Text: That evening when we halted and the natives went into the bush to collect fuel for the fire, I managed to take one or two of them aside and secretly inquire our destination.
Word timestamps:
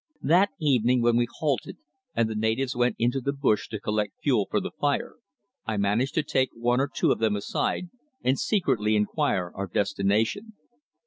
That 0.23 0.49
evening 0.59 1.03
when 1.03 1.15
we 1.15 1.27
halted 1.31 1.77
and 2.15 2.27
the 2.27 2.33
natives 2.33 2.75
went 2.75 2.95
into 2.97 3.21
the 3.21 3.31
bush 3.33 3.67
to 3.67 3.79
collect 3.79 4.13
fuel 4.23 4.47
for 4.49 4.59
the 4.59 4.71
fire, 4.71 5.17
I 5.67 5.77
managed 5.77 6.15
to 6.15 6.23
take 6.23 6.49
one 6.55 6.81
or 6.81 6.89
two 6.91 7.11
of 7.11 7.19
them 7.19 7.35
aside 7.35 7.91
and 8.23 8.39
secretly 8.39 8.95
inquire 8.95 9.51
our 9.53 9.67
destination. 9.67 10.53